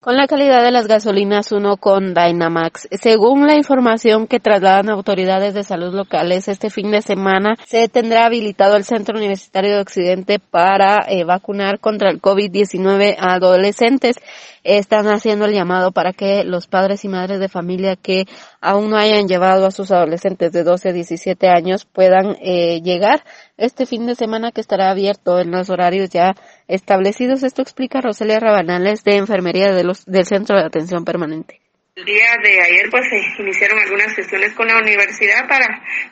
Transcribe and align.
con 0.00 0.16
la 0.16 0.26
calidad 0.26 0.64
de 0.64 0.70
las 0.70 0.86
gasolinas 0.86 1.52
uno 1.52 1.76
con 1.76 2.14
Dynamax. 2.14 2.88
Según 2.90 3.46
la 3.46 3.54
información 3.54 4.26
que 4.26 4.40
trasladan 4.40 4.88
autoridades 4.88 5.52
de 5.52 5.62
salud 5.62 5.94
locales, 5.94 6.48
este 6.48 6.70
fin 6.70 6.90
de 6.90 7.02
semana 7.02 7.56
se 7.66 7.86
tendrá 7.88 8.24
habilitado 8.24 8.76
el 8.76 8.84
Centro 8.84 9.18
Universitario 9.18 9.74
de 9.74 9.82
Occidente 9.82 10.38
para 10.38 11.04
eh, 11.06 11.24
vacunar 11.24 11.80
contra 11.80 12.08
el 12.08 12.22
COVID-19 12.22 13.16
a 13.18 13.34
adolescentes. 13.34 14.16
Están 14.64 15.06
haciendo 15.06 15.44
el 15.44 15.52
llamado 15.52 15.92
para 15.92 16.12
que 16.12 16.44
los 16.44 16.66
padres 16.66 17.04
y 17.04 17.08
madres 17.08 17.38
de 17.38 17.48
familia 17.48 17.96
que 17.96 18.24
aún 18.60 18.90
no 18.90 18.96
hayan 18.96 19.26
llevado 19.26 19.66
a 19.66 19.70
sus 19.70 19.90
adolescentes 19.90 20.52
de 20.52 20.64
12 20.64 20.90
a 20.90 20.92
17 20.92 21.48
años 21.48 21.86
puedan 21.86 22.36
eh, 22.42 22.80
llegar 22.82 23.22
este 23.56 23.86
fin 23.86 24.06
de 24.06 24.14
semana 24.14 24.52
que 24.52 24.60
estará 24.60 24.90
abierto 24.90 25.38
en 25.38 25.50
los 25.50 25.70
horarios 25.70 26.10
ya 26.10 26.34
establecidos. 26.68 27.42
Esto 27.42 27.62
explica 27.62 28.00
Roselia 28.00 28.40
Rabanales 28.40 29.02
de 29.02 29.16
Enfermería 29.16 29.72
de 29.72 29.84
los, 29.90 30.06
del 30.06 30.24
Centro 30.24 30.56
de 30.56 30.64
Atención 30.64 31.04
Permanente. 31.04 31.60
El 31.96 32.04
día 32.04 32.36
de 32.42 32.60
ayer 32.60 32.88
pues 32.90 33.04
se 33.08 33.42
iniciaron 33.42 33.78
algunas 33.78 34.14
sesiones 34.14 34.54
con 34.54 34.66
la 34.68 34.78
universidad 34.78 35.48
para 35.48 35.66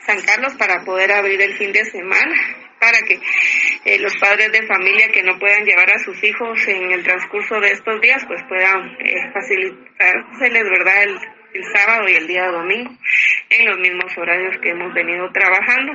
San 0.05 0.21
Carlos 0.23 0.55
para 0.59 0.85
poder 0.85 1.13
abrir 1.13 1.41
el 1.41 1.57
fin 1.57 1.73
de 1.73 1.85
semana 1.85 2.35
para 2.81 2.99
que 3.03 3.19
eh, 3.85 3.99
los 3.99 4.15
padres 4.19 4.53
de 4.53 4.67
familia 4.67 5.09
que 5.09 5.23
no 5.23 5.39
puedan 5.39 5.65
llevar 5.65 5.91
a 5.93 5.99
sus 5.99 6.23
hijos 6.23 6.67
en 6.69 6.93
el 6.93 7.03
transcurso 7.03 7.59
de 7.61 7.73
estos 7.73 8.01
días 8.01 8.23
pues 8.27 8.41
puedan 8.49 8.97
eh, 9.01 9.33
facilitárseles 9.33 10.65
verdad 10.65 11.03
el, 11.05 11.19
el 11.55 11.65
sábado 11.73 12.09
y 12.09 12.15
el 12.15 12.27
día 12.27 12.47
domingo 12.49 12.91
en 13.51 13.67
los 13.67 13.79
mismos 13.79 14.17
horarios 14.17 14.59
que 14.59 14.71
hemos 14.71 14.93
venido 14.95 15.31
trabajando 15.33 15.93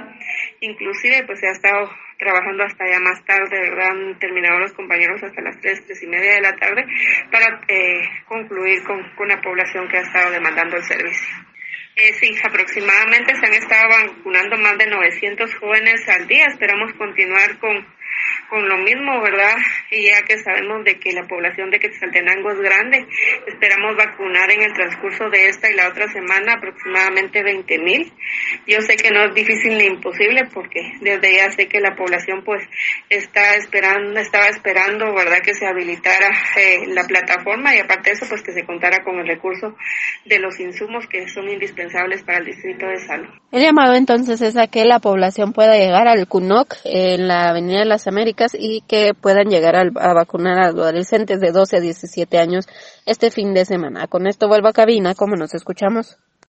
inclusive 0.64 1.24
pues 1.26 1.40
se 1.40 1.48
ha 1.48 1.52
estado 1.52 1.90
trabajando 2.18 2.64
hasta 2.64 2.86
ya 2.88 3.00
más 3.00 3.24
tarde, 3.26 3.60
¿verdad? 3.70 3.92
Han 3.92 4.20
terminado 4.20 4.60
los 4.60 4.74
compañeros 4.74 5.22
hasta 5.22 5.42
las 5.42 5.60
tres, 5.60 5.84
tres 5.86 6.02
y 6.04 6.08
media 6.08 6.36
de 6.36 6.42
la 6.42 6.56
tarde 6.56 6.86
para 7.32 7.62
eh, 7.68 8.02
concluir 8.28 8.84
con, 8.84 9.04
con 9.16 9.28
la 9.28 9.42
población 9.42 9.88
que 9.90 9.98
ha 9.98 10.02
estado 10.02 10.32
demandando 10.32 10.78
el 10.78 10.84
servicio. 10.84 11.28
Eh, 11.96 12.14
sí, 12.14 12.36
aproximadamente 12.44 13.36
se 13.36 13.46
han 13.46 13.54
estado 13.54 13.88
vacunando 13.90 14.58
más 14.58 14.78
de 14.78 14.88
900 14.88 15.56
jóvenes 15.56 16.10
al 16.10 16.28
día. 16.28 16.46
Esperamos 16.48 16.94
continuar 16.94 17.60
con 17.60 17.86
con 18.54 18.70
lo 18.70 18.78
mismo, 18.78 19.20
¿verdad? 19.20 19.58
Y 19.90 20.06
ya 20.06 20.22
que 20.22 20.38
sabemos 20.38 20.86
de 20.86 21.00
que 21.00 21.12
la 21.12 21.24
población 21.24 21.72
de 21.72 21.80
Quetzaltenango 21.80 22.52
es 22.52 22.60
grande, 22.60 23.04
esperamos 23.48 23.96
vacunar 23.98 24.52
en 24.52 24.62
el 24.62 24.74
transcurso 24.74 25.28
de 25.32 25.48
esta 25.48 25.72
y 25.72 25.74
la 25.74 25.88
otra 25.88 26.08
semana 26.10 26.54
aproximadamente 26.54 27.42
20 27.42 27.80
mil. 27.80 28.14
Yo 28.68 28.80
sé 28.82 28.96
que 28.96 29.10
no 29.10 29.26
es 29.26 29.34
difícil 29.34 29.76
ni 29.76 29.86
imposible 29.86 30.46
porque 30.54 30.82
desde 31.02 31.36
ya 31.36 31.50
sé 31.50 31.68
que 31.68 31.80
la 31.80 31.96
población 31.96 32.44
pues 32.46 32.64
está 33.10 33.56
esperando, 33.56 34.20
estaba 34.20 34.46
esperando, 34.50 35.12
¿verdad? 35.16 35.42
Que 35.44 35.56
se 35.56 35.66
habilitara 35.66 36.30
eh, 36.56 36.86
la 36.90 37.06
plataforma 37.06 37.76
y 37.76 37.80
aparte 37.80 38.12
de 38.12 38.18
eso 38.18 38.28
pues 38.30 38.44
que 38.44 38.54
se 38.54 38.66
contara 38.66 39.04
con 39.04 39.18
el 39.18 39.26
recurso 39.26 39.76
de 40.26 40.38
los 40.38 40.60
insumos 40.60 41.08
que 41.08 41.28
son 41.28 41.50
indispensables 41.50 42.22
para 42.22 42.38
el 42.38 42.46
distrito 42.46 42.86
de 42.86 42.98
salud. 42.98 43.34
El 43.52 43.64
llamado 43.64 43.96
entonces 43.96 44.42
es 44.42 44.58
a 44.58 44.68
que 44.68 44.86
la 44.86 45.00
población 45.00 45.54
pueda 45.54 45.76
llegar 45.76 46.08
al 46.08 46.28
CUNOC 46.28 46.76
en 46.86 47.28
la 47.28 47.50
Avenida 47.50 47.80
de 47.80 47.86
las 47.86 48.08
Américas 48.08 48.43
y 48.54 48.82
que 48.82 49.14
puedan 49.14 49.50
llegar 49.50 49.76
a, 49.76 50.14
vacunar 50.14 50.60
a 50.60 50.68
adolescentes 50.68 51.40
de 51.40 51.52
12 51.52 51.78
a 51.78 51.80
17 51.80 52.38
años 52.38 52.68
este 53.06 53.32
fin 53.32 53.54
de 53.54 53.66
semana. 53.66 54.08
Con 54.08 54.28
esto 54.28 54.48
vuelvo 54.48 54.68
a 54.68 54.74
cabina, 54.74 55.16
como 55.16 55.36
nos 55.36 55.54
escuchamos. 55.54 56.18